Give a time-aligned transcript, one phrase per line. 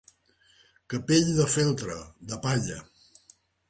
[0.93, 2.01] Capell de feltre,
[2.33, 2.85] de palla.